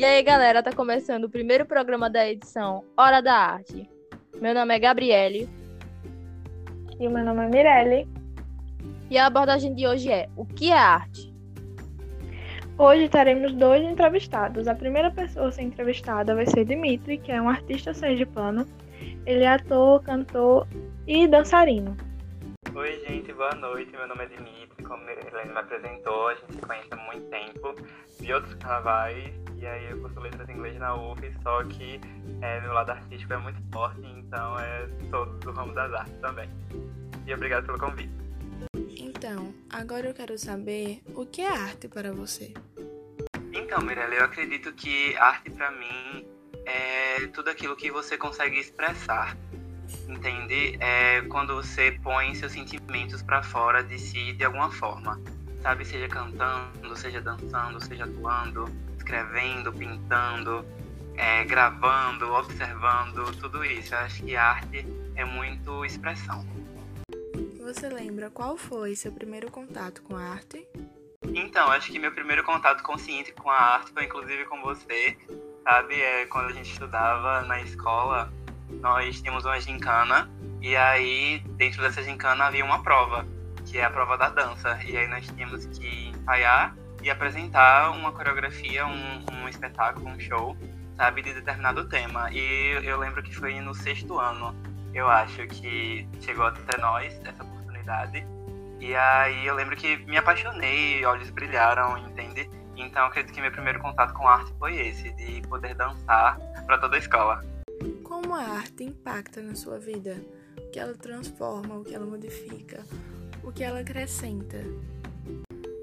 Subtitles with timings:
[0.00, 3.86] E aí, galera, tá começando o primeiro programa da edição Hora da Arte.
[4.40, 5.46] Meu nome é Gabriele.
[6.98, 8.08] E o meu nome é Mirelle.
[9.10, 11.30] E a abordagem de hoje é: o que é arte?
[12.78, 14.66] Hoje teremos dois entrevistados.
[14.66, 18.66] A primeira pessoa a ser entrevistada vai ser Dimitri, que é um artista sergipano.
[19.26, 20.66] Ele é ator, cantor
[21.06, 21.94] e dançarino.
[22.74, 23.92] Oi, gente, boa noite.
[23.92, 24.82] Meu nome é Dimitri.
[24.82, 27.76] Como a Helene me apresentou, a gente se conhece há muito tempo,
[28.18, 29.49] de outros carnavais.
[29.60, 32.00] E aí eu curso letras em inglês na UF, só que
[32.40, 36.48] é, meu lado artístico é muito forte, então é todo do ramo das artes também.
[37.26, 38.10] E obrigado pelo convite.
[38.98, 42.54] Então, agora eu quero saber o que é arte para você.
[43.52, 46.26] Então, Mirella, eu acredito que arte para mim
[46.64, 49.36] é tudo aquilo que você consegue expressar
[50.08, 50.76] entende?
[50.80, 55.20] É quando você põe seus sentimentos para fora de si de alguma forma,
[55.62, 55.84] sabe?
[55.84, 58.64] Seja cantando, seja dançando, seja atuando,
[59.10, 60.64] escrevendo, pintando,
[61.16, 63.92] é, gravando, observando, tudo isso.
[63.92, 64.86] Eu acho que arte
[65.16, 66.46] é muito expressão.
[67.60, 70.66] Você lembra qual foi seu primeiro contato com a arte?
[71.24, 75.16] Então, acho que meu primeiro contato consciente com a arte foi inclusive com você,
[75.64, 76.00] sabe?
[76.00, 78.32] É quando a gente estudava na escola,
[78.80, 80.30] nós tínhamos uma gincana
[80.62, 83.26] e aí dentro dessa gincana havia uma prova,
[83.66, 84.78] que é a prova da dança.
[84.84, 90.56] E aí nós tínhamos que ensaiar e apresentar uma coreografia, um, um espetáculo, um show,
[90.96, 92.30] sabe, de determinado tema.
[92.32, 94.54] E eu lembro que foi no sexto ano,
[94.94, 98.26] eu acho, que chegou até nós essa oportunidade.
[98.80, 102.48] E aí eu lembro que me apaixonei, olhos brilharam, entende?
[102.76, 106.96] Então acredito que meu primeiro contato com arte foi esse, de poder dançar para toda
[106.96, 107.44] a escola.
[108.02, 110.16] Como a arte impacta na sua vida?
[110.56, 112.84] O que ela transforma, o que ela modifica,
[113.42, 114.58] o que ela acrescenta?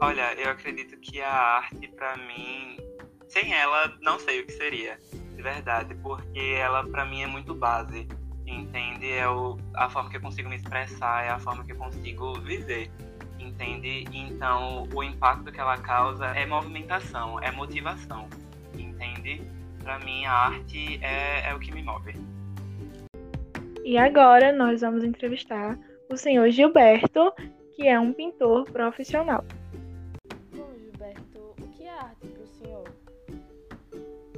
[0.00, 2.76] Olha, eu acredito que a arte, para mim,
[3.28, 4.98] sem ela, não sei o que seria,
[5.34, 8.06] de verdade, porque ela, para mim, é muito base,
[8.46, 9.10] entende?
[9.10, 12.38] É o, a forma que eu consigo me expressar, é a forma que eu consigo
[12.40, 12.90] viver,
[13.38, 14.04] entende?
[14.12, 18.28] Então, o impacto que ela causa é movimentação, é motivação,
[18.74, 19.42] entende?
[19.82, 22.14] Para mim, a arte é, é o que me move.
[23.82, 25.78] E agora nós vamos entrevistar
[26.10, 27.32] o senhor Gilberto,
[27.74, 29.44] que é um pintor profissional.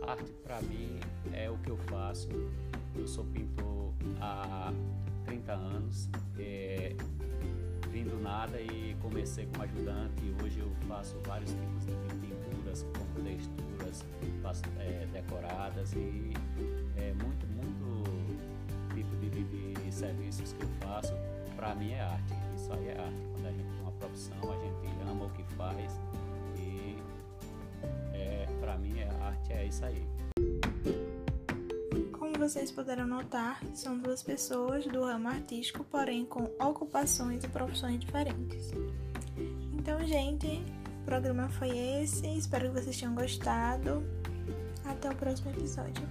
[0.08, 0.98] Arte para mim
[1.34, 2.30] é o que eu faço.
[2.96, 4.72] Eu sou pintor há
[5.26, 6.08] 30 anos.
[6.38, 6.96] É,
[7.90, 10.24] vim do nada e comecei como ajudante.
[10.24, 11.92] E hoje eu faço vários tipos de
[12.26, 14.04] pinturas, como texturas,
[14.42, 16.32] faço, é, decoradas e
[16.96, 18.04] é muito, muito
[18.94, 21.12] tipo de, de, de serviços que eu faço.
[21.54, 22.32] Para mim é arte.
[22.56, 23.28] Isso aí é arte.
[23.34, 25.17] Quando a gente tem uma profissão, a gente ama
[29.68, 30.06] isso aí.
[32.12, 37.98] Como vocês puderam notar, são duas pessoas do ramo artístico, porém com ocupações e profissões
[38.00, 38.72] diferentes.
[39.72, 40.62] Então, gente,
[41.02, 42.26] o programa foi esse.
[42.36, 44.02] Espero que vocês tenham gostado.
[44.84, 46.06] Até o próximo episódio.